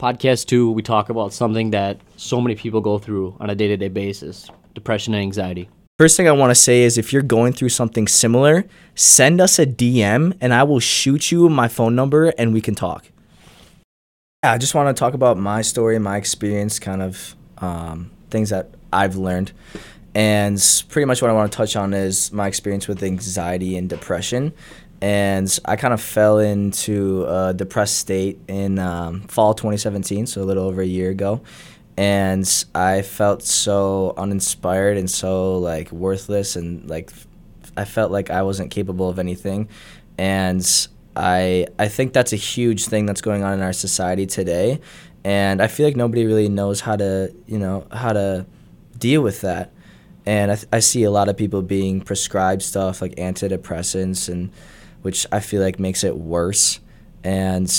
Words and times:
Podcast 0.00 0.46
two, 0.46 0.70
we 0.70 0.80
talk 0.80 1.10
about 1.10 1.34
something 1.34 1.72
that 1.72 2.00
so 2.16 2.40
many 2.40 2.54
people 2.54 2.80
go 2.80 2.98
through 2.98 3.36
on 3.38 3.50
a 3.50 3.54
day 3.54 3.68
to 3.68 3.76
day 3.76 3.88
basis 3.88 4.48
depression 4.72 5.12
and 5.12 5.20
anxiety. 5.20 5.68
First 5.98 6.16
thing 6.16 6.26
I 6.26 6.32
want 6.32 6.52
to 6.52 6.54
say 6.54 6.84
is 6.84 6.96
if 6.96 7.12
you're 7.12 7.20
going 7.20 7.52
through 7.52 7.68
something 7.68 8.08
similar, 8.08 8.64
send 8.94 9.42
us 9.42 9.58
a 9.58 9.66
DM 9.66 10.34
and 10.40 10.54
I 10.54 10.62
will 10.62 10.80
shoot 10.80 11.30
you 11.30 11.50
my 11.50 11.68
phone 11.68 11.94
number 11.94 12.32
and 12.38 12.54
we 12.54 12.62
can 12.62 12.74
talk. 12.74 13.10
Yeah, 14.42 14.52
I 14.52 14.56
just 14.56 14.74
want 14.74 14.96
to 14.96 14.98
talk 14.98 15.12
about 15.12 15.36
my 15.36 15.60
story, 15.60 15.98
my 15.98 16.16
experience, 16.16 16.78
kind 16.78 17.02
of 17.02 17.36
um, 17.58 18.10
things 18.30 18.48
that 18.48 18.70
I've 18.90 19.16
learned. 19.16 19.52
And 20.14 20.58
pretty 20.88 21.04
much 21.04 21.20
what 21.20 21.30
I 21.30 21.34
want 21.34 21.52
to 21.52 21.56
touch 21.56 21.76
on 21.76 21.92
is 21.92 22.32
my 22.32 22.46
experience 22.48 22.88
with 22.88 23.02
anxiety 23.02 23.76
and 23.76 23.86
depression. 23.86 24.54
And 25.02 25.58
I 25.64 25.76
kind 25.76 25.94
of 25.94 26.00
fell 26.00 26.38
into 26.38 27.24
a 27.24 27.54
depressed 27.54 27.98
state 27.98 28.38
in 28.48 28.78
um, 28.78 29.22
fall 29.22 29.54
2017, 29.54 30.26
so 30.26 30.42
a 30.42 30.44
little 30.44 30.64
over 30.64 30.82
a 30.82 30.86
year 30.86 31.10
ago. 31.10 31.40
And 31.96 32.46
I 32.74 33.02
felt 33.02 33.42
so 33.42 34.14
uninspired 34.16 34.96
and 34.96 35.10
so 35.10 35.58
like 35.58 35.90
worthless, 35.90 36.56
and 36.56 36.88
like 36.88 37.10
I 37.76 37.84
felt 37.84 38.10
like 38.12 38.30
I 38.30 38.42
wasn't 38.42 38.70
capable 38.70 39.08
of 39.08 39.18
anything. 39.18 39.68
And 40.18 40.88
I 41.16 41.66
I 41.78 41.88
think 41.88 42.12
that's 42.12 42.32
a 42.32 42.36
huge 42.36 42.86
thing 42.86 43.06
that's 43.06 43.20
going 43.20 43.42
on 43.42 43.54
in 43.54 43.62
our 43.62 43.72
society 43.72 44.26
today, 44.26 44.80
and 45.24 45.60
I 45.60 45.66
feel 45.66 45.86
like 45.86 45.96
nobody 45.96 46.24
really 46.24 46.48
knows 46.48 46.80
how 46.80 46.96
to 46.96 47.34
you 47.46 47.58
know 47.58 47.86
how 47.90 48.12
to 48.12 48.46
deal 48.98 49.22
with 49.22 49.40
that. 49.40 49.72
And 50.26 50.52
I, 50.52 50.58
I 50.72 50.80
see 50.80 51.02
a 51.04 51.10
lot 51.10 51.28
of 51.28 51.36
people 51.36 51.62
being 51.62 52.00
prescribed 52.00 52.62
stuff 52.62 53.02
like 53.02 53.16
antidepressants, 53.16 54.28
and 54.28 54.50
which 55.02 55.26
I 55.32 55.40
feel 55.40 55.62
like 55.62 55.78
makes 55.78 56.04
it 56.04 56.16
worse. 56.16 56.80
And 57.24 57.70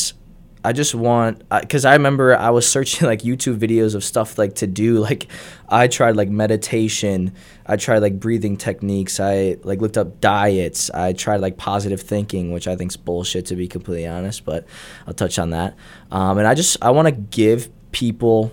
I 0.63 0.73
just 0.73 0.93
want 0.93 1.43
because 1.49 1.85
I 1.85 1.93
remember 1.93 2.35
I 2.35 2.51
was 2.51 2.67
searching 2.67 3.07
like 3.07 3.21
YouTube 3.21 3.57
videos 3.57 3.95
of 3.95 4.03
stuff 4.03 4.37
like 4.37 4.55
to 4.55 4.67
do 4.67 4.99
like 5.09 5.27
I 5.67 5.87
tried 5.87 6.15
like 6.15 6.29
meditation, 6.29 7.33
I 7.65 7.77
tried 7.77 7.99
like 7.99 8.19
breathing 8.19 8.57
techniques, 8.57 9.19
I 9.19 9.57
like 9.63 9.81
looked 9.81 9.97
up 9.97 10.21
diets, 10.21 10.89
I 10.91 11.13
tried 11.13 11.41
like 11.41 11.57
positive 11.57 12.01
thinking, 12.01 12.51
which 12.51 12.67
I 12.67 12.75
think's 12.75 12.97
bullshit 12.97 13.47
to 13.47 13.55
be 13.55 13.67
completely 13.67 14.07
honest, 14.07 14.45
but 14.45 14.67
I'll 15.07 15.13
touch 15.13 15.39
on 15.39 15.51
that. 15.51 15.75
Um, 16.11 16.37
and 16.37 16.47
I 16.47 16.53
just 16.53 16.77
I 16.81 16.91
want 16.91 17.07
to 17.07 17.11
give 17.11 17.69
people 17.91 18.51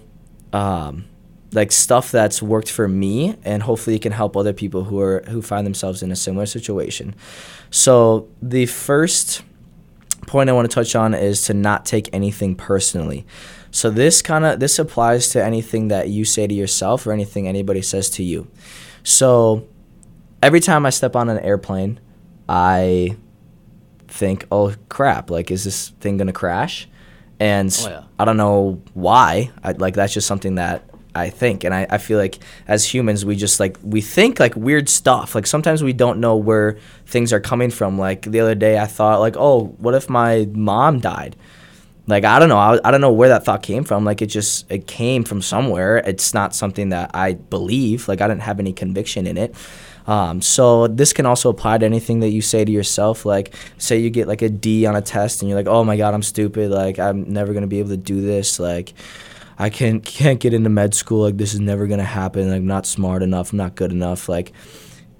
um, 0.52 1.04
like 1.52 1.72
stuff 1.72 2.10
that's 2.10 2.42
worked 2.42 2.70
for 2.70 2.88
me, 2.88 3.36
and 3.44 3.62
hopefully 3.62 3.96
it 3.96 4.02
can 4.02 4.12
help 4.12 4.36
other 4.36 4.52
people 4.52 4.84
who 4.84 5.00
are 5.00 5.22
who 5.28 5.40
find 5.42 5.66
themselves 5.66 6.02
in 6.02 6.12
a 6.12 6.16
similar 6.16 6.46
situation. 6.46 7.14
So 7.70 8.28
the 8.42 8.66
first 8.66 9.42
point 10.26 10.50
I 10.50 10.52
want 10.52 10.70
to 10.70 10.74
touch 10.74 10.94
on 10.94 11.14
is 11.14 11.42
to 11.42 11.54
not 11.54 11.86
take 11.86 12.08
anything 12.12 12.54
personally. 12.54 13.26
So 13.70 13.90
this 13.90 14.22
kind 14.22 14.44
of 14.44 14.60
this 14.60 14.78
applies 14.78 15.28
to 15.30 15.44
anything 15.44 15.88
that 15.88 16.08
you 16.08 16.24
say 16.24 16.46
to 16.46 16.54
yourself 16.54 17.06
or 17.06 17.12
anything 17.12 17.48
anybody 17.48 17.82
says 17.82 18.10
to 18.10 18.22
you. 18.22 18.48
So 19.02 19.66
every 20.42 20.60
time 20.60 20.84
I 20.86 20.90
step 20.90 21.16
on 21.16 21.28
an 21.28 21.38
airplane, 21.38 22.00
I 22.48 23.16
think, 24.08 24.46
"Oh 24.50 24.74
crap, 24.88 25.30
like 25.30 25.50
is 25.50 25.64
this 25.64 25.90
thing 26.00 26.16
going 26.18 26.26
to 26.26 26.32
crash?" 26.32 26.88
And 27.40 27.74
Oh, 27.84 27.88
yeah. 27.88 28.02
I 28.18 28.24
don't 28.24 28.36
know 28.36 28.82
why. 28.94 29.50
I, 29.62 29.72
like 29.72 29.94
that's 29.94 30.12
just 30.12 30.26
something 30.26 30.56
that 30.56 30.87
I 31.14 31.30
think, 31.30 31.64
and 31.64 31.74
I, 31.74 31.86
I 31.90 31.98
feel 31.98 32.18
like 32.18 32.38
as 32.66 32.84
humans 32.84 33.24
we 33.24 33.34
just 33.34 33.60
like 33.60 33.76
we 33.82 34.00
think 34.00 34.38
like 34.38 34.54
weird 34.54 34.88
stuff. 34.88 35.34
Like 35.34 35.46
sometimes 35.46 35.82
we 35.82 35.92
don't 35.92 36.20
know 36.20 36.36
where 36.36 36.78
things 37.06 37.32
are 37.32 37.40
coming 37.40 37.70
from. 37.70 37.98
Like 37.98 38.22
the 38.22 38.40
other 38.40 38.54
day 38.54 38.78
I 38.78 38.86
thought 38.86 39.20
like, 39.20 39.36
oh, 39.36 39.66
what 39.78 39.94
if 39.94 40.08
my 40.08 40.48
mom 40.52 41.00
died? 41.00 41.36
Like 42.06 42.24
I 42.24 42.38
don't 42.38 42.48
know. 42.48 42.58
I, 42.58 42.80
I 42.84 42.90
don't 42.90 43.00
know 43.00 43.12
where 43.12 43.28
that 43.28 43.44
thought 43.44 43.62
came 43.62 43.84
from. 43.84 44.04
Like 44.04 44.22
it 44.22 44.26
just 44.26 44.70
it 44.70 44.86
came 44.86 45.24
from 45.24 45.42
somewhere. 45.42 45.98
It's 45.98 46.32
not 46.32 46.54
something 46.54 46.88
that 46.88 47.10
I 47.14 47.34
believe. 47.34 48.08
Like 48.08 48.20
I 48.20 48.28
didn't 48.28 48.42
have 48.42 48.58
any 48.58 48.72
conviction 48.72 49.26
in 49.26 49.36
it. 49.36 49.54
Um, 50.06 50.40
so 50.40 50.86
this 50.86 51.12
can 51.12 51.26
also 51.26 51.50
apply 51.50 51.76
to 51.78 51.84
anything 51.84 52.20
that 52.20 52.30
you 52.30 52.40
say 52.40 52.64
to 52.64 52.72
yourself. 52.72 53.26
Like 53.26 53.54
say 53.76 53.98
you 53.98 54.08
get 54.08 54.26
like 54.26 54.40
a 54.40 54.48
D 54.48 54.86
on 54.86 54.96
a 54.96 55.02
test 55.02 55.42
and 55.42 55.50
you're 55.50 55.58
like, 55.58 55.66
oh 55.68 55.84
my 55.84 55.98
god, 55.98 56.14
I'm 56.14 56.22
stupid. 56.22 56.70
Like 56.70 56.98
I'm 56.98 57.30
never 57.30 57.52
gonna 57.52 57.66
be 57.66 57.78
able 57.78 57.90
to 57.90 57.98
do 57.98 58.22
this. 58.22 58.58
Like 58.58 58.94
I 59.58 59.70
can't 59.70 60.04
can't 60.04 60.38
get 60.38 60.54
into 60.54 60.70
med 60.70 60.94
school. 60.94 61.22
Like 61.22 61.36
this 61.36 61.52
is 61.54 61.60
never 61.60 61.86
gonna 61.86 62.04
happen. 62.04 62.48
Like, 62.48 62.58
I'm 62.58 62.66
not 62.66 62.86
smart 62.86 63.22
enough. 63.22 63.52
I'm 63.52 63.58
not 63.58 63.74
good 63.74 63.92
enough. 63.92 64.28
Like 64.28 64.52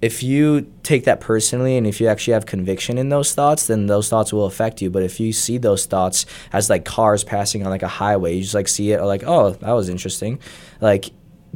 if 0.01 0.23
you 0.23 0.73
take 0.85 1.05
that 1.05 1.21
personally 1.21 1.77
and 1.77 1.87
if 1.87 2.01
you 2.01 2.07
actually 2.07 2.35
have 2.35 2.47
conviction 2.47 2.99
in 2.99 3.09
those 3.09 3.35
thoughts, 3.35 3.67
then 3.67 3.87
those 3.87 4.09
thoughts 4.09 4.33
will 4.33 4.47
affect 4.47 4.81
you. 4.81 4.91
But 4.91 5.03
if 5.03 5.19
you 5.19 5.33
see 5.33 5.59
those 5.59 5.87
thoughts 5.87 6.25
as 6.53 6.71
like 6.71 6.85
cars 6.85 7.25
passing 7.25 7.65
on 7.65 7.71
like 7.71 7.83
a 7.83 7.89
highway, 7.89 8.37
you 8.37 8.43
just 8.43 8.55
like 8.55 8.69
see 8.69 8.93
it 8.93 9.03
like, 9.03 9.25
oh, 9.27 9.51
that 9.51 9.73
was 9.73 9.89
interesting. 9.89 10.39
Like 10.81 11.07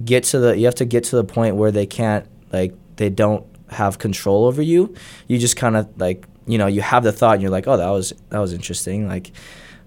get 0.05 0.25
to 0.25 0.39
the 0.39 0.59
you 0.59 0.65
have 0.65 0.75
to 0.77 0.85
get 0.85 1.05
to 1.05 1.17
the 1.17 1.25
point 1.25 1.57
where 1.57 1.71
they 1.71 1.87
can't 1.87 2.27
like 2.53 2.75
they 2.97 3.11
don't 3.11 3.47
have 3.71 3.99
control 3.99 4.47
over 4.47 4.61
you. 4.61 4.95
You 5.29 5.39
just 5.39 5.57
kind 5.57 5.77
of 5.77 5.89
like 6.01 6.27
you 6.47 6.59
know 6.59 6.67
you 6.67 6.81
have 6.81 7.05
the 7.05 7.13
thought 7.13 7.35
and 7.35 7.43
you're 7.43 7.51
like, 7.51 7.69
oh, 7.69 7.77
that 7.77 7.91
was 7.91 8.13
that 8.31 8.39
was 8.39 8.53
interesting. 8.53 9.07
Like, 9.07 9.31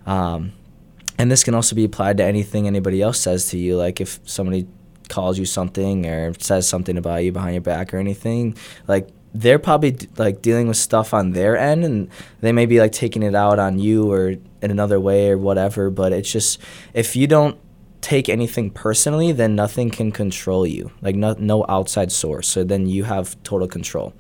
um, 0.06 0.54
and 1.18 1.32
this 1.32 1.44
can 1.44 1.56
also 1.56 1.76
be 1.76 1.86
applied 1.86 2.18
to 2.18 2.24
anything 2.24 2.68
anybody 2.68 3.02
else 3.02 3.20
says 3.20 3.50
to 3.50 3.58
you. 3.58 3.78
Like 3.78 4.02
if 4.02 4.20
somebody 4.26 4.68
calls 5.08 5.38
you 5.38 5.46
something 5.46 6.06
or 6.06 6.34
says 6.40 6.68
something 6.68 6.98
about 6.98 7.24
you 7.24 7.32
behind 7.32 7.54
your 7.54 7.62
back 7.62 7.94
or 7.94 7.98
anything, 7.98 8.58
like 8.88 9.10
they're 9.34 9.60
probably 9.60 9.98
like 10.18 10.42
dealing 10.42 10.68
with 10.68 10.78
stuff 10.78 11.14
on 11.14 11.32
their 11.32 11.58
end 11.58 11.84
and 11.84 12.10
they 12.42 12.52
may 12.52 12.66
be 12.66 12.80
like 12.80 12.92
taking 12.92 13.22
it 13.22 13.36
out 13.36 13.60
on 13.60 13.80
you 13.80 14.12
or 14.12 14.30
in 14.30 14.72
another 14.72 15.00
way 15.00 15.30
or 15.30 15.38
whatever. 15.38 15.90
But 15.90 16.14
it's 16.14 16.32
just 16.32 16.60
if 16.94 17.16
you 17.16 17.28
don't 17.28 17.58
take 18.02 18.30
anything 18.30 18.70
personally, 18.70 19.32
then 19.32 19.56
nothing 19.56 19.90
can 19.90 20.12
control 20.12 20.66
you. 20.66 20.92
Like 21.02 21.16
no, 21.16 21.36
no 21.40 21.66
outside 21.68 22.12
source. 22.12 22.48
So 22.48 22.64
then 22.64 22.88
you 22.88 23.04
have 23.04 23.42
total 23.44 23.68
control. 23.68 24.14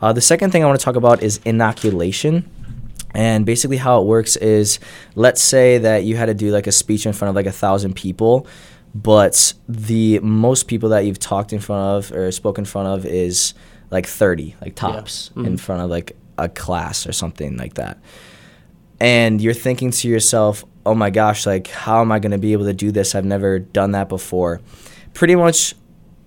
Uh, 0.00 0.12
the 0.12 0.20
second 0.20 0.50
thing 0.50 0.62
I 0.62 0.66
want 0.66 0.78
to 0.78 0.84
talk 0.84 0.96
about 0.96 1.22
is 1.22 1.40
inoculation. 1.44 2.48
And 3.16 3.46
basically, 3.46 3.78
how 3.78 4.00
it 4.02 4.04
works 4.06 4.36
is 4.36 4.78
let's 5.14 5.40
say 5.42 5.78
that 5.78 6.04
you 6.04 6.16
had 6.16 6.26
to 6.26 6.34
do 6.34 6.50
like 6.50 6.66
a 6.66 6.72
speech 6.72 7.06
in 7.06 7.14
front 7.14 7.30
of 7.30 7.34
like 7.34 7.46
a 7.46 7.50
thousand 7.52 7.94
people, 7.96 8.46
but 8.94 9.54
the 9.66 10.18
most 10.20 10.68
people 10.68 10.90
that 10.90 11.06
you've 11.06 11.18
talked 11.18 11.52
in 11.54 11.58
front 11.60 11.82
of 12.10 12.12
or 12.16 12.30
spoken 12.30 12.62
in 12.62 12.66
front 12.66 12.88
of 12.88 13.06
is 13.06 13.54
like 13.90 14.06
30, 14.06 14.54
like 14.60 14.74
tops, 14.74 15.30
in 15.34 15.56
Mhm. 15.56 15.60
front 15.60 15.80
of 15.82 15.88
like 15.88 16.14
a 16.36 16.48
class 16.50 17.06
or 17.06 17.12
something 17.12 17.56
like 17.56 17.74
that. 17.74 17.96
And 19.00 19.40
you're 19.40 19.54
thinking 19.54 19.90
to 19.92 20.08
yourself, 20.08 20.64
oh 20.84 20.94
my 20.94 21.08
gosh, 21.10 21.46
like, 21.46 21.68
how 21.68 22.00
am 22.02 22.12
I 22.12 22.18
going 22.18 22.32
to 22.32 22.38
be 22.38 22.52
able 22.52 22.64
to 22.66 22.72
do 22.74 22.90
this? 22.90 23.14
I've 23.14 23.24
never 23.24 23.58
done 23.58 23.92
that 23.92 24.08
before. 24.10 24.60
Pretty 25.14 25.34
much 25.36 25.74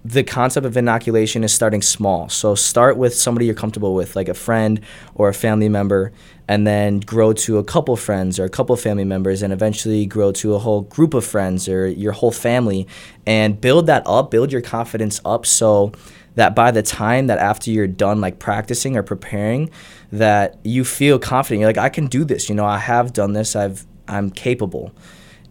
the 0.05 0.23
concept 0.23 0.65
of 0.65 0.77
inoculation 0.77 1.43
is 1.43 1.53
starting 1.53 1.81
small. 1.81 2.29
So 2.29 2.55
start 2.55 2.97
with 2.97 3.13
somebody 3.13 3.45
you're 3.45 3.55
comfortable 3.55 3.93
with, 3.93 4.15
like 4.15 4.29
a 4.29 4.33
friend 4.33 4.79
or 5.13 5.29
a 5.29 5.33
family 5.33 5.67
member, 5.67 6.11
and 6.47 6.65
then 6.65 7.01
grow 7.01 7.33
to 7.33 7.57
a 7.57 7.63
couple 7.63 7.95
friends 7.95 8.39
or 8.39 8.45
a 8.45 8.49
couple 8.49 8.75
family 8.77 9.03
members, 9.03 9.41
and 9.41 9.51
eventually 9.51 10.05
grow 10.05 10.31
to 10.33 10.55
a 10.55 10.59
whole 10.59 10.81
group 10.81 11.13
of 11.13 11.25
friends 11.25 11.67
or 11.67 11.87
your 11.87 12.13
whole 12.13 12.31
family, 12.31 12.87
and 13.25 13.59
build 13.59 13.87
that 13.87 14.03
up, 14.05 14.31
build 14.31 14.51
your 14.51 14.61
confidence 14.61 15.19
up 15.25 15.45
so 15.45 15.91
that 16.35 16.55
by 16.55 16.71
the 16.71 16.81
time 16.81 17.27
that 17.27 17.37
after 17.37 17.69
you're 17.69 17.87
done 17.87 18.21
like 18.21 18.39
practicing 18.39 18.95
or 18.95 19.03
preparing 19.03 19.69
that 20.11 20.57
you 20.63 20.85
feel 20.85 21.19
confident. 21.19 21.59
You're 21.59 21.69
like 21.69 21.77
i 21.77 21.89
can 21.89 22.07
do 22.07 22.23
this. 22.23 22.49
You 22.49 22.55
know 22.55 22.65
i 22.65 22.77
have 22.77 23.13
done 23.13 23.33
this. 23.33 23.55
I've 23.55 23.85
i'm 24.07 24.29
capable. 24.29 24.93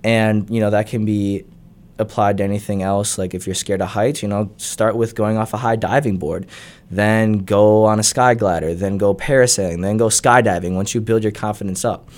And 0.04 0.48
you 0.48 0.60
know 0.60 0.70
that 0.70 0.86
can 0.86 1.04
be 1.04 1.44
applied 1.98 2.38
to 2.38 2.44
anything 2.44 2.82
else 2.82 3.18
like 3.18 3.34
if 3.34 3.46
you're 3.46 3.54
scared 3.54 3.80
of 3.80 3.88
heights 3.88 4.22
you 4.22 4.28
know 4.28 4.50
start 4.56 4.96
with 4.96 5.14
going 5.14 5.36
off 5.36 5.52
a 5.52 5.58
high 5.58 5.76
diving 5.76 6.16
board. 6.16 6.46
Then 6.90 7.38
go 7.40 7.84
on 7.84 7.98
a 7.98 8.02
sky 8.02 8.34
glider 8.34 8.74
then 8.74 8.98
go 8.98 9.14
parasailing 9.14 9.82
then 9.82 9.96
go 9.96 10.08
skydiving 10.08 10.74
once 10.74 10.94
you 10.94 11.00
build 11.00 11.22
your 11.22 11.32
confidence 11.32 11.84
up. 11.84 12.08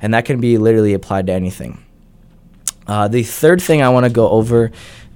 And 0.00 0.14
that 0.14 0.24
can 0.24 0.40
be 0.40 0.58
literally 0.58 0.94
applied 0.94 1.26
to 1.28 1.32
anything. 1.32 1.84
Uh, 2.86 3.06
the 3.06 3.22
third 3.22 3.62
thing 3.62 3.80
i 3.82 3.88
want 3.88 4.04
to 4.04 4.10
go 4.10 4.28
over 4.28 4.72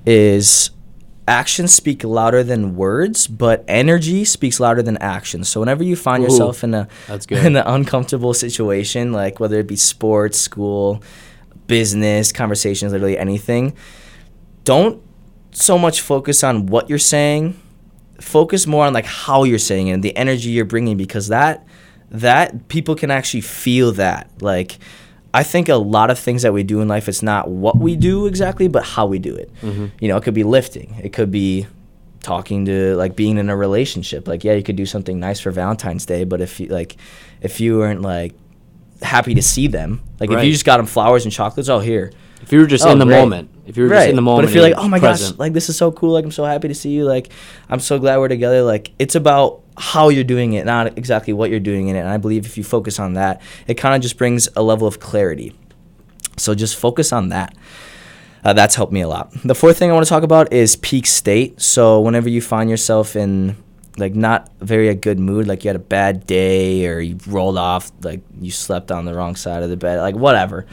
is 0.07 0.71
actions 1.29 1.75
speak 1.75 2.05
louder 2.05 2.43
than 2.43 2.77
words, 2.77 3.27
but 3.27 3.65
energy 3.67 4.25
speaks 4.25 4.61
louder 4.61 4.83
than 4.83 4.97
actions. 4.99 5.49
So 5.49 5.61
whenever 5.61 5.83
you 5.83 5.97
find 5.97 6.23
Ooh, 6.23 6.27
yourself 6.27 6.63
in 6.63 6.75
a 6.75 6.89
in 7.31 7.57
an 7.57 7.67
uncomfortable 7.67 8.35
situation, 8.35 9.13
like 9.13 9.41
whether 9.41 9.59
it 9.59 9.67
be 9.67 9.77
sports, 9.77 10.39
school, 10.39 11.03
business, 11.67 12.33
conversations, 12.33 12.93
literally 12.93 13.19
anything, 13.19 13.77
don't 14.67 15.03
so 15.53 15.79
much 15.79 16.03
focus 16.03 16.45
on 16.45 16.67
what 16.67 16.91
you're 16.91 16.99
saying. 16.99 17.59
Focus 18.21 18.67
more 18.67 18.85
on 18.87 18.93
like 18.93 19.07
how 19.07 19.45
you're 19.45 19.59
saying 19.59 19.89
it 19.89 19.93
and 19.93 20.03
the 20.03 20.15
energy 20.17 20.51
you're 20.51 20.65
bringing 20.67 20.97
because 20.99 21.29
that 21.29 21.67
that 22.11 22.69
people 22.69 22.95
can 22.95 23.11
actually 23.11 23.41
feel 23.41 23.93
that. 23.93 24.31
Like 24.41 24.79
I 25.35 25.43
think 25.43 25.69
a 25.69 25.77
lot 25.77 26.11
of 26.11 26.19
things 26.19 26.43
that 26.43 26.53
we 26.53 26.63
do 26.63 26.81
in 26.81 26.89
life, 26.89 27.09
it's 27.09 27.23
not 27.23 27.49
what 27.49 27.79
we 27.79 27.97
do 27.97 28.27
exactly, 28.27 28.69
but 28.69 28.85
how 28.85 29.07
we 29.07 29.19
do 29.19 29.35
it. 29.35 29.51
Mhm. 29.63 29.91
You 30.01 30.09
know, 30.09 30.17
it 30.17 30.23
could 30.23 30.35
be 30.35 30.45
lifting. 30.45 30.95
It 31.03 31.13
could 31.13 31.31
be 31.31 31.67
talking 32.23 32.65
to 32.67 32.97
like 32.97 33.17
being 33.17 33.39
in 33.39 33.49
a 33.51 33.57
relationship. 33.57 34.27
Like, 34.27 34.45
yeah, 34.45 34.55
you 34.55 34.63
could 34.63 34.77
do 34.77 34.87
something 34.87 35.19
nice 35.21 35.39
for 35.41 35.51
Valentine's 35.51 36.07
Day, 36.07 36.25
but 36.25 36.41
if 36.41 36.59
you 36.61 36.69
like, 36.69 36.97
if 37.43 37.61
you 37.61 37.79
weren't 37.79 38.03
like 38.03 38.33
happy 39.03 39.35
to 39.35 39.43
see 39.43 39.67
them, 39.67 40.01
like 40.21 40.31
if 40.31 40.45
you 40.45 40.53
just 40.53 40.65
got 40.65 40.79
them 40.79 40.87
flowers 40.87 41.25
and 41.25 41.33
chocolates, 41.33 41.69
oh 41.69 41.81
here, 41.81 42.13
If 42.43 42.53
you 42.53 42.61
were 42.61 42.67
just 42.67 42.85
Oh, 42.87 42.91
in 42.91 42.99
the 42.99 43.07
moment, 43.07 43.51
if 43.67 43.77
you 43.77 43.85
were 43.85 43.89
just 43.89 44.09
in 44.11 44.17
the 44.17 44.23
moment, 44.23 44.45
But 44.47 44.51
if 44.51 44.55
you're 44.55 44.63
like, 44.63 44.75
oh 44.77 44.89
my 44.89 44.99
present, 45.01 45.33
gosh, 45.33 45.39
like 45.39 45.53
this 45.53 45.69
is 45.69 45.77
so 45.77 45.91
cool, 45.91 46.13
like 46.13 46.25
I'm 46.25 46.31
so 46.31 46.45
happy 46.45 46.69
to 46.69 46.75
see 46.75 46.91
you, 46.91 47.05
like 47.05 47.31
I'm 47.69 47.81
so 47.81 47.99
glad 47.99 48.19
we're 48.19 48.29
together. 48.29 48.63
Like 48.63 48.93
it's 48.99 49.15
about 49.15 49.63
how 49.79 50.09
you're 50.09 50.25
doing 50.25 50.53
it, 50.55 50.65
not 50.65 50.97
exactly 50.99 51.33
what 51.33 51.51
you're 51.51 51.61
doing 51.61 51.89
in 51.89 51.97
it. 51.97 52.01
And 52.01 52.09
I 52.09 52.17
believe 52.19 52.47
if 52.47 52.57
you 52.57 52.65
focus 52.65 52.99
on 52.99 53.15
that, 53.15 53.43
it 53.67 53.75
kind 53.75 53.95
of 53.95 54.01
just 54.03 54.17
brings 54.17 54.49
a 54.57 54.63
level 54.63 54.87
of 54.87 55.01
clarity. 55.01 55.55
So 56.37 56.55
just 56.55 56.77
focus 56.77 57.13
on 57.13 57.31
that. 57.31 57.57
Uh, 58.45 58.53
that's 58.53 58.77
helped 58.77 58.93
me 58.93 59.01
a 59.01 59.09
lot. 59.09 59.33
The 59.45 59.55
fourth 59.57 59.77
thing 59.79 59.91
I 59.91 59.95
want 59.95 60.05
to 60.07 60.09
talk 60.09 60.23
about 60.23 60.53
is 60.53 60.77
peak 60.77 61.07
state. 61.07 61.61
So 61.61 62.01
whenever 62.01 62.29
you 62.29 62.41
find 62.41 62.71
yourself 62.71 63.17
in 63.17 63.57
like 63.99 64.15
not 64.15 64.51
very 64.61 64.89
a 64.89 64.95
good 64.95 65.19
mood, 65.19 65.49
like 65.49 65.65
you 65.65 65.69
had 65.69 65.77
a 65.77 65.81
bad 65.81 66.27
day 66.27 66.87
or 66.87 67.01
you 67.01 67.19
rolled 67.27 67.59
off, 67.59 67.91
like 68.03 68.21
you 68.41 68.51
slept 68.53 68.93
on 68.93 69.05
the 69.05 69.15
wrong 69.15 69.35
side 69.35 69.63
of 69.65 69.71
the 69.71 69.77
bed, 69.77 69.99
like 70.01 70.15
whatever 70.15 70.67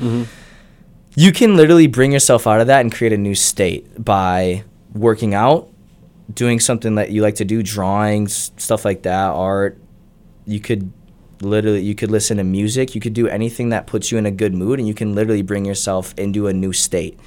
you 1.15 1.31
can 1.31 1.55
literally 1.55 1.87
bring 1.87 2.11
yourself 2.11 2.47
out 2.47 2.61
of 2.61 2.67
that 2.67 2.81
and 2.81 2.93
create 2.93 3.13
a 3.13 3.17
new 3.17 3.35
state 3.35 4.03
by 4.03 4.63
working 4.93 5.33
out, 5.33 5.69
doing 6.33 6.59
something 6.59 6.95
that 6.95 7.11
you 7.11 7.21
like 7.21 7.35
to 7.35 7.45
do, 7.45 7.61
drawing, 7.61 8.25
s- 8.25 8.51
stuff 8.57 8.85
like 8.85 9.03
that, 9.03 9.29
art. 9.29 9.77
You 10.45 10.59
could 10.59 10.91
literally 11.41 11.81
you 11.81 11.95
could 11.95 12.09
listen 12.09 12.37
to 12.37 12.43
music, 12.43 12.95
you 12.95 13.01
could 13.01 13.13
do 13.13 13.27
anything 13.27 13.69
that 13.69 13.85
puts 13.85 14.11
you 14.11 14.17
in 14.17 14.25
a 14.25 14.31
good 14.31 14.53
mood 14.53 14.79
and 14.79 14.87
you 14.87 14.93
can 14.93 15.13
literally 15.13 15.41
bring 15.41 15.65
yourself 15.65 16.13
into 16.17 16.47
a 16.47 16.53
new 16.53 16.73
state. 16.73 17.19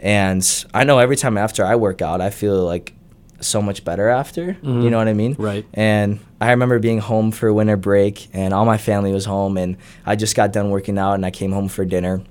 And 0.00 0.46
I 0.72 0.84
know 0.84 0.98
every 0.98 1.16
time 1.16 1.36
after 1.36 1.64
I 1.64 1.74
work 1.74 2.00
out, 2.00 2.20
I 2.20 2.30
feel 2.30 2.64
like 2.64 2.94
so 3.40 3.60
much 3.60 3.84
better 3.84 4.08
after. 4.08 4.42
You 4.42 4.52
mm-hmm. 4.52 4.88
know 4.88 4.98
what 4.98 5.08
I 5.08 5.12
mean? 5.12 5.34
Right. 5.38 5.66
And 5.74 6.20
I 6.40 6.50
remember 6.50 6.78
being 6.78 6.98
home 6.98 7.30
for 7.30 7.52
winter 7.52 7.76
break 7.76 8.28
and 8.32 8.54
all 8.54 8.64
my 8.64 8.78
family 8.78 9.12
was 9.12 9.24
home 9.24 9.56
and 9.56 9.76
I 10.06 10.16
just 10.16 10.36
got 10.36 10.52
done 10.52 10.70
working 10.70 10.98
out 10.98 11.14
and 11.14 11.26
I 11.26 11.30
came 11.30 11.52
home 11.52 11.68
for 11.68 11.84
dinner 11.84 12.22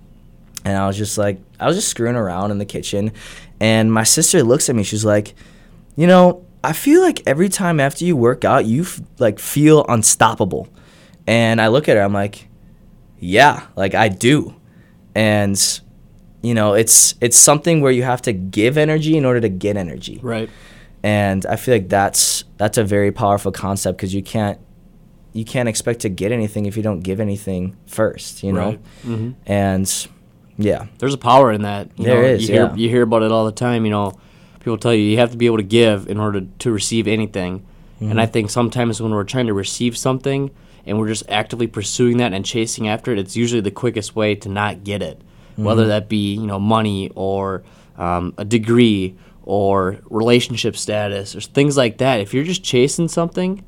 and 0.68 0.78
I 0.78 0.86
was 0.88 0.98
just 0.98 1.18
like, 1.18 1.40
I 1.60 1.68
was 1.68 1.75
just 1.78 1.88
screwing 1.88 2.16
around 2.16 2.52
in 2.52 2.58
the 2.58 2.66
kitchen, 2.66 3.12
and 3.60 3.92
my 3.92 4.04
sister 4.04 4.44
looks 4.44 4.69
at 4.69 4.75
me. 4.75 4.84
She's 4.84 5.06
like, 5.06 5.34
you 5.96 6.08
know, 6.08 6.46
I 6.64 6.74
feel 6.74 7.02
like 7.02 7.22
every 7.25 7.50
time 7.50 7.80
after 7.80 8.04
you 8.04 8.16
work 8.18 8.44
out, 8.44 8.66
you 8.66 8.81
f- 8.81 9.00
like 9.19 9.40
feel 9.40 9.86
unstoppable. 9.88 10.68
And 11.25 11.62
I 11.62 11.68
look 11.69 11.88
at 11.90 11.96
her, 11.98 12.04
I'm 12.04 12.14
like, 12.14 12.48
yeah, 13.19 13.68
like 13.75 13.96
I 13.96 14.10
do, 14.10 14.56
and 15.16 15.58
you 16.42 16.54
know, 16.54 16.74
it's 16.74 17.16
it's 17.22 17.38
something 17.38 17.81
where 17.81 17.92
you 17.92 18.04
have 18.04 18.22
to 18.24 18.34
give 18.34 18.78
energy 18.78 19.18
in 19.18 19.25
order 19.25 19.42
to 19.42 19.50
get 19.50 19.75
energy 19.78 20.20
right? 20.22 20.50
and 21.04 21.46
I 21.46 21.56
feel 21.56 21.75
like 21.75 21.90
that's 21.90 22.44
that's 22.58 22.78
a 22.78 22.84
very 22.84 23.12
powerful 23.12 23.52
concept 23.52 23.98
because 23.98 24.13
you 24.13 24.22
can't 24.22 24.60
you 25.34 25.46
can't 25.46 25.68
expect 25.70 26.02
to 26.02 26.10
get 26.10 26.31
anything 26.31 26.66
if 26.66 26.75
you 26.78 26.84
don't 26.84 27.02
give 27.02 27.20
anything 27.20 27.75
first, 27.86 28.44
you 28.44 28.52
know. 28.54 28.70
Right. 28.72 28.80
hmm 29.04 29.31
And 29.46 30.08
yeah, 30.57 30.88
There's 30.98 31.13
a 31.13 31.18
power 31.18 31.51
in 31.51 31.62
that. 31.63 31.89
You 31.98 32.06
There 32.06 32.21
know, 32.21 32.27
is, 32.27 32.48
You 32.48 32.56
hear, 32.56 32.65
yeah. 32.65 32.75
you 32.75 32.89
hear 32.89 33.04
about 33.04 33.24
it 33.24 33.31
all 33.31 33.45
the 33.45 33.51
time. 33.51 33.86
You 33.86 33.92
know, 33.92 34.18
people 34.59 34.77
tell 34.77 34.94
you 34.94 35.04
you 35.04 35.18
have 35.18 35.31
to 35.31 35.38
be 35.38 35.45
able 35.45 35.57
to 35.57 35.63
give 35.63 36.07
in 36.07 36.19
order 36.19 36.42
to 36.59 36.71
receive 36.71 37.07
anything. 37.07 37.59
Mm-hmm. 37.59 38.12
And 38.12 38.21
I 38.21 38.25
think 38.25 38.50
sometimes 38.50 39.01
when 39.01 39.12
we're 39.12 39.24
trying 39.24 39.48
to 39.48 39.54
receive 39.54 39.98
something 39.98 40.51
and 40.86 41.00
we're 41.00 41.07
just 41.07 41.24
actively 41.30 41.68
pursuing 41.68 42.18
that 42.18 42.33
and 42.33 42.45
chasing 42.45 42.88
after 42.88 43.12
it, 43.12 43.19
it's 43.19 43.36
usually 43.36 43.62
the 43.62 43.71
quickest 43.71 44.15
way 44.15 44.36
to 44.36 44.50
not 44.50 44.83
get 44.83 45.01
it. 45.01 45.21
Whether 45.56 45.81
Mm-hmm. 45.83 45.89
that 45.89 46.09
be 46.09 46.33
you 46.36 46.45
know 46.45 46.60
money 46.60 47.12
or 47.15 47.63
um, 47.98 48.33
a 48.38 48.45
degree 48.45 49.15
or 49.44 49.98
relationship 50.10 50.75
status 50.77 51.36
or 51.36 51.42
things 51.42 51.75
like 51.77 51.98
that. 51.98 52.19
If 52.19 52.33
you're 52.33 52.44
just 52.44 52.63
chasing 52.63 53.07
something 53.07 53.63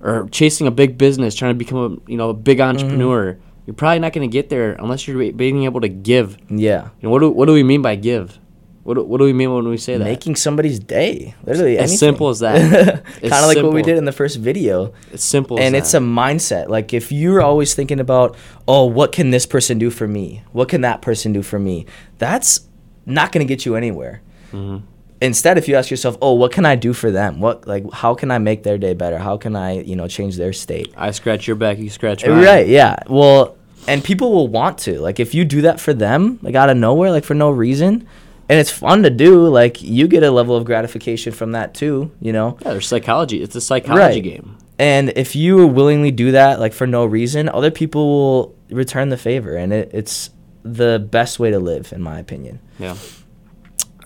or 0.00 0.28
chasing 0.30 0.66
a 0.66 0.70
big 0.70 0.98
business, 0.98 1.34
trying 1.34 1.54
to 1.54 1.58
become 1.58 1.78
a 2.06 2.10
you 2.10 2.16
know 2.16 2.30
a 2.30 2.34
big 2.34 2.58
Mm-hmm. 2.58 3.36
You're 3.66 3.74
probably 3.74 4.00
not 4.00 4.12
going 4.12 4.28
to 4.28 4.32
get 4.32 4.48
there 4.48 4.72
unless 4.74 5.06
you're 5.06 5.32
being 5.32 5.64
able 5.64 5.80
to 5.80 5.88
give 5.88 6.36
yeah, 6.50 6.90
you 7.00 7.08
know, 7.08 7.10
what 7.10 7.20
do 7.20 7.30
what 7.30 7.46
do 7.46 7.52
we 7.52 7.62
mean 7.62 7.82
by 7.82 7.96
give? 7.96 8.38
What 8.82 8.94
do, 8.94 9.04
what 9.04 9.18
do 9.18 9.24
we 9.24 9.32
mean 9.32 9.54
when 9.54 9.68
we 9.68 9.76
say 9.76 9.96
that? 9.96 10.04
making 10.04 10.34
somebody's 10.34 10.80
day, 10.80 11.36
literally 11.44 11.78
As 11.78 11.96
simple 11.96 12.30
as 12.30 12.40
that. 12.40 13.04
kind 13.04 13.32
of 13.32 13.46
like 13.46 13.58
what 13.58 13.72
we 13.72 13.82
did 13.82 13.96
in 13.96 14.06
the 14.06 14.12
first 14.12 14.38
video. 14.38 14.92
It's 15.12 15.22
simple, 15.22 15.58
as 15.58 15.64
and 15.64 15.76
it's 15.76 15.94
a 15.94 16.00
mindset. 16.00 16.68
Like 16.68 16.92
if 16.92 17.12
you're 17.12 17.40
always 17.40 17.74
thinking 17.74 18.00
about, 18.00 18.36
oh, 18.66 18.86
what 18.86 19.12
can 19.12 19.30
this 19.30 19.46
person 19.46 19.78
do 19.78 19.88
for 19.88 20.08
me? 20.08 20.42
What 20.50 20.68
can 20.68 20.80
that 20.80 21.00
person 21.00 21.32
do 21.32 21.42
for 21.42 21.60
me? 21.60 21.86
That's 22.18 22.68
not 23.06 23.30
going 23.30 23.46
to 23.46 23.48
get 23.48 23.64
you 23.64 23.76
anywhere. 23.76 24.20
Mm-hmm. 24.50 24.84
Instead, 25.22 25.56
if 25.56 25.68
you 25.68 25.76
ask 25.76 25.90
yourself, 25.90 26.18
oh, 26.20 26.32
what 26.34 26.50
can 26.52 26.66
I 26.66 26.74
do 26.76 26.92
for 26.92 27.10
them? 27.10 27.40
What 27.40 27.66
like 27.66 27.84
how 27.92 28.14
can 28.14 28.30
I 28.30 28.38
make 28.38 28.62
their 28.64 28.76
day 28.76 28.92
better? 28.92 29.18
How 29.18 29.36
can 29.36 29.54
I 29.56 29.80
you 29.80 29.94
know 29.96 30.08
change 30.08 30.36
their 30.36 30.52
state? 30.52 30.92
I 30.96 31.12
scratch 31.12 31.46
your 31.46 31.56
back, 31.56 31.78
you 31.78 31.88
scratch 31.90 32.26
mine. 32.26 32.42
Right? 32.44 32.66
Yeah. 32.66 32.96
Well, 33.08 33.56
and 33.86 34.02
people 34.04 34.32
will 34.32 34.48
want 34.48 34.78
to 34.78 35.00
like 35.00 35.20
if 35.20 35.32
you 35.34 35.44
do 35.44 35.62
that 35.62 35.80
for 35.80 35.94
them 35.94 36.38
like 36.42 36.54
out 36.54 36.68
of 36.70 36.76
nowhere, 36.76 37.10
like 37.10 37.24
for 37.24 37.34
no 37.34 37.50
reason. 37.50 38.06
And 38.48 38.58
it's 38.58 38.70
fun 38.70 39.04
to 39.04 39.10
do. 39.10 39.46
Like 39.48 39.80
you 39.80 40.08
get 40.08 40.22
a 40.24 40.30
level 40.30 40.56
of 40.56 40.64
gratification 40.64 41.32
from 41.32 41.52
that 41.52 41.72
too. 41.72 42.10
You 42.20 42.32
know. 42.32 42.58
Yeah, 42.62 42.72
there's 42.72 42.88
psychology. 42.88 43.40
It's 43.42 43.54
a 43.56 43.60
psychology 43.60 44.02
Right. 44.20 44.22
game. 44.22 44.58
And 44.78 45.12
if 45.14 45.36
you 45.36 45.66
willingly 45.68 46.10
do 46.10 46.32
that, 46.32 46.58
like 46.58 46.72
for 46.72 46.86
no 46.88 47.04
reason, 47.04 47.48
other 47.48 47.70
people 47.70 48.04
will 48.08 48.54
return 48.70 49.10
the 49.10 49.16
favor, 49.16 49.54
and 49.54 49.72
it, 49.72 49.90
it's 49.94 50.30
the 50.64 50.98
best 50.98 51.38
way 51.38 51.50
to 51.52 51.60
live, 51.60 51.92
in 51.92 52.02
my 52.02 52.18
opinion. 52.18 52.58
Yeah. 52.80 52.96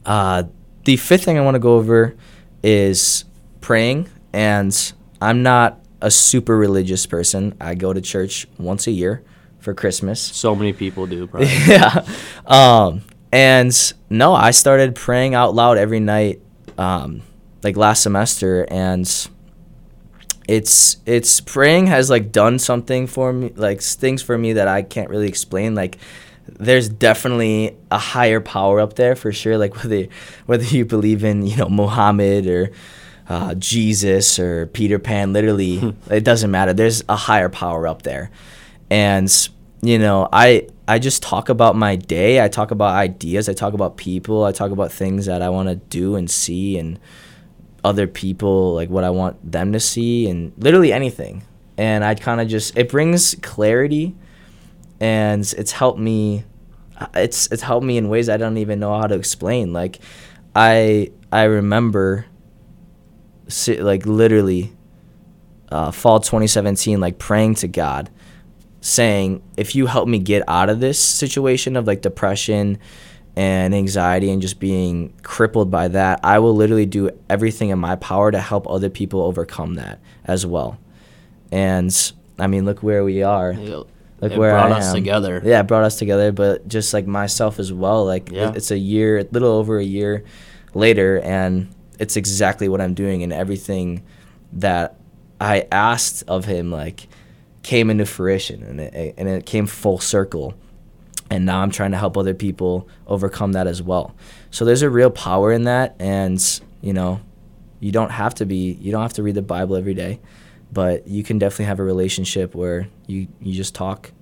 Uh, 0.04 0.42
the 0.86 0.96
fifth 0.96 1.24
thing 1.24 1.36
I 1.36 1.42
want 1.42 1.56
to 1.56 1.58
go 1.58 1.74
over 1.74 2.14
is 2.62 3.24
praying, 3.60 4.08
and 4.32 4.92
I'm 5.20 5.42
not 5.42 5.80
a 6.00 6.10
super 6.10 6.56
religious 6.56 7.06
person. 7.06 7.54
I 7.60 7.74
go 7.74 7.92
to 7.92 8.00
church 8.00 8.46
once 8.56 8.86
a 8.86 8.92
year 8.92 9.24
for 9.58 9.74
Christmas. 9.74 10.20
So 10.20 10.54
many 10.54 10.72
people 10.72 11.06
do, 11.06 11.26
probably. 11.28 11.48
yeah. 11.66 12.06
Um, 12.46 13.02
and 13.32 13.92
no, 14.08 14.32
I 14.32 14.52
started 14.52 14.94
praying 14.94 15.34
out 15.34 15.56
loud 15.56 15.76
every 15.76 15.98
night, 15.98 16.40
um, 16.78 17.22
like 17.64 17.76
last 17.76 18.04
semester, 18.04 18.64
and 18.70 19.04
it's 20.46 20.98
it's 21.04 21.40
praying 21.40 21.88
has 21.88 22.08
like 22.08 22.30
done 22.30 22.60
something 22.60 23.08
for 23.08 23.32
me, 23.32 23.52
like 23.56 23.82
things 23.82 24.22
for 24.22 24.38
me 24.38 24.52
that 24.52 24.68
I 24.68 24.82
can't 24.82 25.10
really 25.10 25.26
explain. 25.26 25.74
Like, 25.74 25.98
there's 26.48 26.88
definitely 26.88 27.76
a 27.90 27.98
higher 27.98 28.40
power 28.40 28.80
up 28.80 28.94
there 28.94 29.16
for 29.16 29.32
sure. 29.32 29.58
Like 29.58 29.76
whether 29.82 30.06
whether 30.46 30.64
you 30.64 30.84
believe 30.84 31.24
in 31.24 31.46
you 31.46 31.56
know 31.56 31.68
Muhammad 31.68 32.46
or 32.46 32.70
uh, 33.28 33.54
Jesus 33.54 34.38
or 34.38 34.66
Peter 34.66 34.98
Pan, 34.98 35.32
literally 35.32 35.94
it 36.10 36.24
doesn't 36.24 36.50
matter. 36.50 36.72
There's 36.72 37.02
a 37.08 37.16
higher 37.16 37.48
power 37.48 37.86
up 37.86 38.02
there, 38.02 38.30
and 38.90 39.30
you 39.82 39.98
know 39.98 40.28
I 40.32 40.68
I 40.88 40.98
just 40.98 41.22
talk 41.22 41.48
about 41.48 41.74
my 41.74 41.96
day. 41.96 42.42
I 42.42 42.48
talk 42.48 42.70
about 42.70 42.94
ideas. 42.94 43.48
I 43.48 43.52
talk 43.52 43.74
about 43.74 43.96
people. 43.96 44.44
I 44.44 44.52
talk 44.52 44.70
about 44.70 44.92
things 44.92 45.26
that 45.26 45.42
I 45.42 45.48
want 45.48 45.68
to 45.68 45.76
do 45.76 46.14
and 46.14 46.30
see 46.30 46.78
and 46.78 47.00
other 47.84 48.06
people 48.08 48.74
like 48.74 48.88
what 48.88 49.04
I 49.04 49.10
want 49.10 49.52
them 49.52 49.72
to 49.72 49.80
see 49.80 50.28
and 50.28 50.52
literally 50.58 50.92
anything. 50.92 51.44
And 51.78 52.04
I 52.04 52.14
kind 52.14 52.40
of 52.40 52.48
just 52.48 52.76
it 52.76 52.88
brings 52.88 53.34
clarity 53.42 54.14
and 55.00 55.42
it's 55.56 55.72
helped 55.72 55.98
me 55.98 56.44
it's 57.14 57.46
it's 57.52 57.62
helped 57.62 57.84
me 57.84 57.96
in 57.96 58.08
ways 58.08 58.28
I 58.28 58.36
don't 58.36 58.56
even 58.58 58.80
know 58.80 58.98
how 58.98 59.06
to 59.06 59.14
explain. 59.14 59.72
Like 59.72 59.98
I 60.54 61.10
I 61.32 61.44
remember 61.44 62.26
like 63.68 64.06
literally 64.06 64.72
uh, 65.70 65.90
fall 65.90 66.20
2017 66.20 67.00
like 67.00 67.18
praying 67.18 67.54
to 67.56 67.68
God 67.68 68.10
saying 68.80 69.42
if 69.56 69.74
you 69.74 69.86
help 69.86 70.08
me 70.08 70.18
get 70.18 70.42
out 70.48 70.68
of 70.68 70.80
this 70.80 70.98
situation 70.98 71.76
of 71.76 71.86
like 71.86 72.02
depression 72.02 72.78
and 73.34 73.74
anxiety 73.74 74.30
and 74.30 74.40
just 74.40 74.58
being 74.58 75.12
crippled 75.22 75.70
by 75.70 75.88
that, 75.88 76.20
I 76.22 76.38
will 76.38 76.54
literally 76.54 76.86
do 76.86 77.10
everything 77.28 77.68
in 77.68 77.78
my 77.78 77.96
power 77.96 78.30
to 78.30 78.40
help 78.40 78.68
other 78.68 78.88
people 78.88 79.22
overcome 79.22 79.74
that 79.74 79.98
as 80.24 80.46
well. 80.46 80.78
And 81.52 81.94
I 82.38 82.46
mean, 82.46 82.64
look 82.64 82.82
where 82.82 83.04
we 83.04 83.22
are. 83.22 83.52
Yeah. 83.52 83.82
Look 84.20 84.32
it 84.32 84.38
where 84.38 84.50
brought 84.52 84.72
I 84.72 84.78
us 84.78 84.88
am. 84.88 84.94
together. 84.94 85.42
Yeah, 85.44 85.60
it 85.60 85.66
brought 85.66 85.84
us 85.84 85.96
together, 85.98 86.32
but 86.32 86.66
just 86.68 86.94
like 86.94 87.06
myself 87.06 87.58
as 87.58 87.72
well. 87.72 88.04
Like 88.04 88.30
Yeah. 88.30 88.50
it- 88.50 88.56
it's 88.56 88.70
a 88.70 88.78
year, 88.78 89.18
a 89.18 89.26
little 89.30 89.50
over 89.52 89.78
a 89.78 89.84
year 89.84 90.24
later, 90.74 91.18
and 91.20 91.68
it's 91.98 92.16
exactly 92.16 92.68
what 92.68 92.80
I'm 92.80 92.94
doing, 92.94 93.22
and 93.22 93.32
everything 93.32 94.02
that 94.54 94.96
I 95.40 95.66
asked 95.70 96.24
of 96.28 96.46
him 96.46 96.70
like 96.70 97.08
came 97.62 97.90
into 97.90 98.06
fruition, 98.06 98.62
and 98.62 98.80
it 98.80 99.14
and 99.18 99.28
it 99.28 99.44
came 99.46 99.66
full 99.66 99.98
circle. 99.98 100.54
And 101.28 101.44
now 101.44 101.60
I'm 101.60 101.72
trying 101.72 101.90
to 101.90 101.96
help 101.98 102.16
other 102.16 102.34
people 102.34 102.86
overcome 103.08 103.52
that 103.52 103.66
as 103.66 103.82
well. 103.82 104.14
So 104.52 104.64
there's 104.64 104.82
a 104.82 104.88
real 104.90 105.10
power 105.10 105.50
in 105.52 105.64
that, 105.64 105.96
and 105.98 106.40
you 106.80 106.92
know, 106.92 107.20
you 107.80 107.90
don't 107.92 108.12
have 108.12 108.34
to 108.36 108.46
be, 108.46 108.78
you 108.80 108.92
don't 108.92 109.02
have 109.02 109.14
to 109.14 109.22
read 109.24 109.34
the 109.34 109.42
Bible 109.42 109.74
every 109.76 109.92
day, 109.94 110.20
but 110.72 111.06
you 111.06 111.22
can 111.22 111.38
definitely 111.38 111.66
have 111.66 111.80
a 111.80 111.84
relationship 111.84 112.54
where 112.54 112.88
you 113.06 113.28
you 113.40 113.54
just 113.54 113.74
talk 113.74 114.12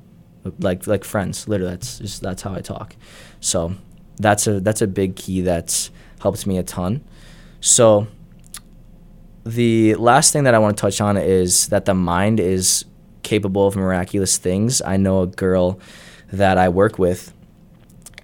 like 0.59 0.87
like 0.87 1.05
friends 1.05 1.49
literally 1.49 1.73
that's 1.73 1.99
just 1.99 2.21
that's 2.21 2.43
how 2.43 2.55
i 2.55 2.61
talk. 2.61 2.97
So 3.41 3.75
that's 4.17 4.47
a 4.47 4.61
that's 4.61 4.83
a 4.83 4.87
big 4.87 5.17
key 5.17 5.41
that's 5.41 5.91
helped 6.21 6.47
me 6.47 6.59
a 6.59 6.63
ton. 6.63 7.03
So 7.61 8.07
the 9.45 9.95
last 9.97 10.33
thing 10.33 10.45
that 10.45 10.55
i 10.55 10.59
want 10.59 10.77
to 10.77 10.81
touch 10.81 11.01
on 11.01 11.17
is 11.17 11.69
that 11.69 11.85
the 11.85 11.95
mind 11.95 12.41
is 12.41 12.85
capable 13.23 13.67
of 13.67 13.77
miraculous 13.77 14.39
things. 14.39 14.83
I 14.83 14.97
know 14.97 15.23
a 15.23 15.27
girl 15.27 15.79
that 16.33 16.59
i 16.59 16.69
work 16.69 16.99
with 16.99 17.33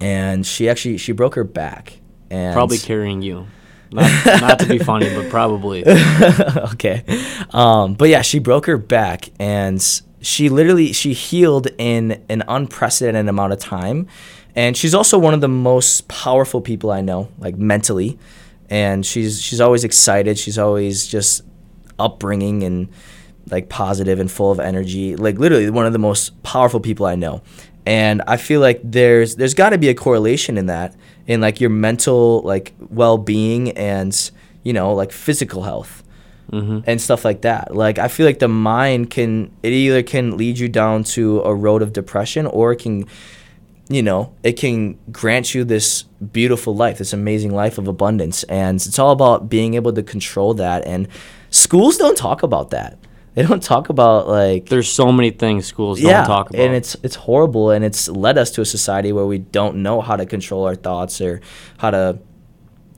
and 0.00 0.47
she 0.47 0.69
actually 0.69 0.97
she 0.97 1.12
broke 1.12 1.35
her 1.35 1.45
back 1.45 2.00
and 2.31 2.55
Probably 2.55 2.79
carrying 2.79 3.23
you. 3.23 3.47
Not, 3.93 4.41
not 4.41 4.59
to 4.61 4.67
be 4.67 4.79
funny, 4.79 5.13
but 5.15 5.29
probably. 5.31 5.85
okay. 6.73 7.03
Um, 7.51 7.95
but 7.95 8.09
yeah, 8.09 8.23
she 8.23 8.39
broke 8.39 8.67
her 8.67 8.79
back 8.79 9.31
and 9.39 9.83
she 10.21 10.49
literally 10.49 10.93
she 10.93 11.13
healed 11.13 11.69
in 11.79 12.23
an 12.29 12.43
unprecedented 12.47 13.29
amount 13.29 13.53
of 13.53 13.59
time. 13.59 14.07
And 14.55 14.77
she's 14.77 14.95
also 14.95 15.19
one 15.19 15.35
of 15.35 15.41
the 15.41 15.49
most 15.49 16.09
powerful 16.09 16.61
people 16.61 16.91
I 16.91 17.01
know, 17.01 17.29
like 17.39 17.57
mentally. 17.57 18.19
And 18.69 19.05
she's 19.05 19.41
she's 19.41 19.61
always 19.61 19.85
excited. 19.85 20.39
She's 20.39 20.59
always 20.59 21.07
just 21.07 21.43
upbringing 21.99 22.63
and 22.63 22.89
like 23.51 23.69
positive 23.69 24.21
and 24.21 24.31
full 24.31 24.53
of 24.53 24.61
energy. 24.61 25.17
Like 25.17 25.39
literally 25.39 25.69
one 25.71 25.87
of 25.87 25.93
the 25.93 25.99
most 25.99 26.41
powerful 26.43 26.81
people 26.81 27.07
I 27.07 27.17
know. 27.17 27.43
And 27.87 28.23
I 28.27 28.37
feel 28.37 28.61
like 28.61 28.81
there's 28.85 29.37
there's 29.37 29.55
got 29.55 29.71
to 29.71 29.79
be 29.79 29.89
a 29.89 29.95
correlation 29.95 30.59
in 30.59 30.67
that 30.67 30.95
in 31.27 31.41
like 31.41 31.61
your 31.61 31.71
mental 31.71 32.43
like 32.43 32.75
well-being 32.91 33.71
and 33.73 34.31
you 34.63 34.73
know 34.73 34.93
like 34.95 35.13
physical 35.13 35.63
health 35.63 36.03
hmm 36.51 36.81
and 36.87 37.01
stuff 37.01 37.25
like 37.25 37.43
that. 37.43 37.75
Like 37.75 37.99
I 37.99 38.09
feel 38.09 38.27
like 38.27 38.41
the 38.41 38.49
mind 38.49 39.11
can 39.11 39.51
it 39.63 39.73
either 39.73 40.03
can 40.03 40.37
lead 40.37 40.59
you 40.59 40.69
down 40.69 41.05
to 41.05 41.41
a 41.43 41.55
road 41.55 41.83
of 41.83 41.93
depression 41.93 42.47
or 42.47 42.73
it 42.73 42.81
can 42.81 43.07
you 43.89 44.05
know, 44.05 44.33
it 44.45 44.53
can 44.53 44.97
grant 45.11 45.53
you 45.53 45.65
this 45.65 46.05
beautiful 46.33 46.77
life, 46.77 46.99
this 46.99 47.13
amazing 47.13 47.53
life 47.53 47.77
of 47.77 47.89
abundance. 47.89 48.45
And 48.45 48.77
it's 48.77 49.01
all 49.01 49.11
about 49.11 49.49
being 49.49 49.75
able 49.75 49.93
to 49.93 50.03
control 50.03 50.55
that 50.55 50.87
and 50.87 51.09
schools 51.51 51.97
don't 51.97 52.17
talk 52.17 52.45
about 52.45 52.71
that. 52.71 52.97
They 53.35 53.43
don't 53.43 53.63
talk 53.63 53.89
about 53.89 54.29
like 54.29 54.67
There's 54.67 54.91
so 54.91 55.13
many 55.13 55.31
things 55.31 55.67
schools 55.67 56.01
yeah, 56.01 56.19
don't 56.19 56.27
talk 56.27 56.51
about. 56.51 56.61
and 56.61 56.75
it's 56.75 56.97
it's 57.03 57.15
horrible, 57.15 57.71
and 57.71 57.85
it's 57.85 58.09
led 58.09 58.39
us 58.39 58.51
to 58.53 58.61
a 58.61 58.65
society 58.65 59.13
where 59.13 59.27
we 59.27 59.39
don't 59.39 59.77
know 59.83 60.01
how 60.01 60.17
to 60.17 60.27
control 60.27 60.67
our 60.67 60.75
thoughts 60.75 61.21
or 61.21 61.41
how 61.79 61.91
to, 61.91 62.19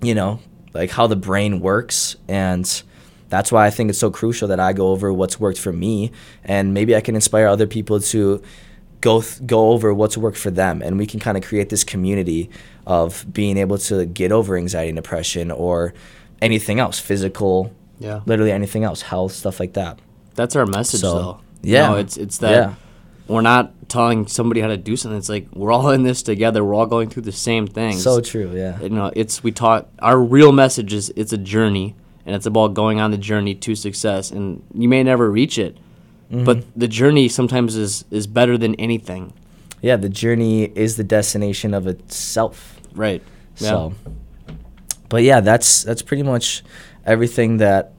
you 0.01 0.15
know, 0.15 0.41
like 0.73 0.91
how 0.91 1.07
the 1.07 1.17
brain 1.17 1.61
works, 1.61 2.17
and 2.29 2.83
that's 3.29 3.53
why 3.53 3.67
I 3.67 3.71
think 3.71 3.91
it's 3.91 3.99
so 3.99 4.11
crucial 4.11 4.49
that 4.49 4.61
I 4.61 4.73
go 4.73 4.89
over 4.89 5.13
what's 5.13 5.39
worked 5.39 5.59
for 5.59 5.73
me, 5.73 6.13
and 6.45 6.73
maybe 6.73 6.97
I 6.97 7.01
can 7.01 7.15
inspire 7.15 7.47
other 7.47 7.67
people 7.67 8.01
to 8.01 8.43
go 9.03 9.21
th- 9.21 9.45
go 9.47 9.71
over 9.71 9.93
what's 9.93 10.17
worked 10.17 10.39
for 10.39 10.51
them, 10.51 10.81
and 10.81 10.97
we 10.97 11.07
can 11.07 11.21
kind 11.21 11.37
of 11.37 11.45
create 11.45 11.69
this 11.69 11.85
community 11.85 12.49
of 12.87 13.27
being 13.31 13.59
able 13.59 13.77
to 13.79 14.07
get 14.07 14.33
over 14.33 14.57
anxiety 14.57 14.89
and 14.89 14.97
depression 14.97 15.51
or 15.51 15.93
anything 16.41 16.81
else, 16.81 16.99
physical, 16.99 17.73
yeah. 17.99 18.21
literally 18.27 18.53
anything 18.53 18.83
else, 18.83 19.03
health, 19.03 19.33
stuff 19.33 19.61
like 19.61 19.75
that. 19.75 19.99
That's 20.35 20.57
our 20.57 20.67
message, 20.67 21.01
So, 21.01 21.15
though. 21.15 21.41
yeah. 21.63 21.89
No, 21.89 21.97
it's 21.97 22.17
it's 22.17 22.39
that 22.39 22.51
Yeah. 22.53 22.75
we're 23.29 23.43
not 23.43 23.73
telling 23.89 24.27
somebody 24.27 24.61
how 24.61 24.69
to 24.69 24.77
do 24.77 24.97
something. 24.97 25.19
It's 25.19 25.29
like 25.29 25.47
we're 25.55 25.73
all 25.73 25.91
in 25.91 26.03
this 26.03 26.23
together. 26.23 26.65
We're 26.65 26.75
all 26.75 26.87
going 26.87 27.11
through 27.11 27.23
the 27.25 27.33
same 27.33 27.67
things. 27.67 28.03
So 28.03 28.21
true, 28.21 28.51
yeah. 28.55 28.81
you 28.81 28.89
know, 28.91 29.13
it's 29.15 29.43
we 29.45 29.53
taught 29.53 29.89
our 29.99 30.19
real 30.19 30.53
message 30.53 30.93
is 30.95 31.13
it's 31.17 31.33
a 31.33 31.39
journey, 31.39 31.95
and 32.25 32.35
it's 32.35 32.47
about 32.47 32.73
going 32.75 33.01
on 33.01 33.11
the 33.11 33.19
journey 33.19 33.55
to 33.57 33.75
success. 33.75 34.31
And 34.31 34.63
you 34.75 34.89
may 34.89 35.03
never 35.03 35.31
reach 35.31 35.59
it, 35.59 35.77
Mm-hmm. 36.33 36.45
but 36.45 36.65
the 36.75 36.89
journey 36.89 37.29
sometimes 37.29 37.77
is 37.77 38.05
is 38.11 38.27
better 38.27 38.57
than 38.57 38.75
anything. 38.77 39.35
yeah, 39.83 39.97
the 39.97 40.09
journey 40.09 40.63
is 40.75 40.97
the 40.97 41.05
destination 41.05 41.75
of 41.75 41.87
itself. 41.87 42.81
Right. 42.95 43.21
So, 43.57 43.93
but 45.11 45.23
yeah, 45.25 45.41
that's 45.41 45.83
that's 45.85 46.01
pretty 46.01 46.23
much 46.23 46.63
everything 47.05 47.59
that 47.59 47.93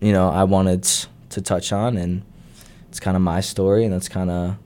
you 0.00 0.12
know 0.12 0.28
I 0.28 0.44
wanted 0.44 0.86
to 1.34 1.42
touch 1.42 1.72
on, 1.72 1.96
and 1.96 2.22
it's 2.88 2.98
kind 3.00 3.16
of 3.16 3.22
my 3.22 3.40
story, 3.40 3.84
and 3.84 3.92
that's 3.92 4.08
kind 4.08 4.30
of 4.30 4.56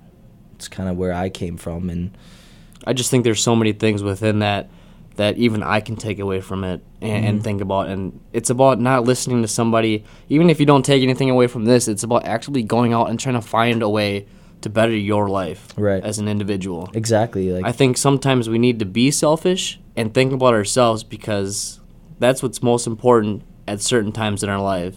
it's 0.55 0.69
kind 0.69 0.89
of 0.89 0.97
where 0.97 1.13
I 1.13 1.29
came 1.29 1.57
from, 1.57 1.91
and 1.91 2.17
I 2.87 2.93
just 2.93 3.11
think 3.11 3.25
there's 3.25 3.43
so 3.43 3.55
many 3.55 3.73
things 3.73 4.03
within 4.03 4.39
that 4.41 4.69
that 5.17 5.37
even 5.37 5.65
I 5.65 5.81
can 5.81 5.97
take 5.97 6.21
away 6.21 6.41
from 6.41 6.63
it 6.63 6.81
and, 7.01 7.11
Mm-hmm. 7.13 7.27
and 7.27 7.45
think 7.45 7.61
about. 7.61 7.89
And 7.89 8.21
it's 8.33 8.51
about 8.51 8.81
not 8.81 9.03
listening 9.03 9.43
to 9.43 9.49
somebody, 9.49 10.05
even 10.29 10.49
if 10.49 10.61
you 10.61 10.67
don't 10.67 10.85
take 10.85 11.03
anything 11.03 11.29
away 11.29 11.49
from 11.49 11.65
this, 11.65 11.89
it's 11.89 12.05
about 12.05 12.25
actually 12.25 12.63
going 12.63 12.93
out 12.93 13.11
and 13.11 13.19
trying 13.19 13.35
to 13.35 13.41
find 13.41 13.83
a 13.83 13.89
way 13.89 14.27
to 14.61 14.69
better 14.71 14.95
your 14.95 15.29
life 15.29 15.69
Right. 15.77 16.03
as 16.05 16.19
an 16.21 16.29
individual. 16.29 16.89
exactly 16.95 17.51
like 17.53 17.65
I 17.65 17.73
think 17.73 17.97
sometimes 17.97 18.49
we 18.49 18.59
need 18.59 18.79
to 18.81 18.85
be 18.85 19.11
selfish 19.11 19.81
and 19.97 20.15
think 20.15 20.33
about 20.33 20.55
ourselves 20.55 21.03
because 21.05 21.81
that's 22.21 22.41
what's 22.43 22.63
most 22.63 22.87
important 22.87 23.43
at 23.67 23.81
certain 23.81 24.13
times 24.13 24.43
in 24.45 24.49
our 24.49 24.61
life. 24.63 24.97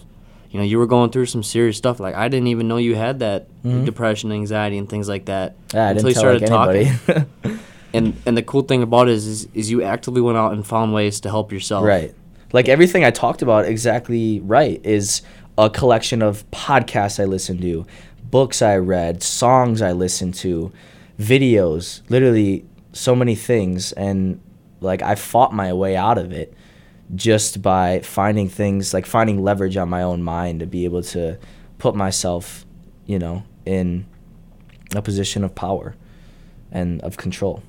You 0.52 0.60
know, 0.60 0.66
you 0.66 0.78
were 0.78 0.86
going 0.86 1.10
through 1.12 1.28
some 1.28 1.44
serious 1.44 1.78
stuff. 1.78 2.00
Like 2.00 2.14
I 2.16 2.28
didn't 2.28 2.48
even 2.48 2.68
know 2.68 2.78
you 2.78 2.96
had 2.96 3.20
that 3.20 3.48
depression, 3.86 4.32
anxiety, 4.32 4.78
and 4.78 4.88
things 4.90 5.08
like 5.10 5.26
that 5.26 5.56
Mm-hmm. 5.70 5.78
yeah, 5.78 5.88
I 5.88 5.90
until 5.92 6.10
didn't 6.10 6.16
you 6.16 6.22
tell 6.22 6.34
like 6.34 6.48
started 6.48 6.96
talking. 7.44 7.60
And 7.94 8.22
and 8.26 8.38
the 8.38 8.44
cool 8.44 8.62
thing 8.62 8.84
about 8.84 9.10
it 9.10 9.14
is, 9.16 9.28
is 9.28 9.48
is 9.54 9.70
you 9.72 9.82
actively 9.84 10.22
went 10.22 10.38
out 10.38 10.54
and 10.54 10.66
found 10.66 10.94
ways 10.94 11.20
to 11.22 11.30
help 11.30 11.52
yourself. 11.52 11.84
Right. 11.86 12.14
Like 12.54 12.70
everything 12.70 13.04
I 13.04 13.12
talked 13.12 13.42
about 13.42 13.66
exactly 13.66 14.40
right 14.42 14.80
is 14.86 15.22
a 15.58 15.70
collection 15.70 16.22
of 16.22 16.50
podcasts 16.52 17.20
I 17.22 17.26
listened 17.26 17.62
to, 17.62 17.86
books 18.30 18.62
I 18.62 18.78
read, 18.78 19.22
songs 19.24 19.82
I 19.82 19.92
listened 19.92 20.36
to, 20.36 20.72
videos, 21.20 22.02
literally 22.10 22.66
so 22.94 23.16
many 23.16 23.36
things 23.36 23.92
and 23.94 24.40
like 24.82 25.02
I 25.02 25.16
fought 25.16 25.54
my 25.54 25.72
way 25.74 25.96
out 25.96 26.18
of 26.18 26.32
it 26.32 26.54
just 27.16 27.62
by 27.62 28.00
finding 28.00 28.48
things 28.50 28.94
like 28.94 29.06
finding 29.06 29.44
leverage 29.44 29.78
on 29.78 29.90
my 29.90 30.02
own 30.02 30.24
mind 30.24 30.60
to 30.62 30.66
be 30.66 30.86
able 30.86 31.04
to 31.04 31.38
put 31.78 31.96
myself, 31.96 32.66
you 33.06 33.20
know, 33.20 33.44
in 33.66 34.06
a 34.96 35.02
position 35.02 35.44
of 35.44 35.54
power 35.56 35.96
and 36.72 37.02
of 37.02 37.18
control. 37.18 37.64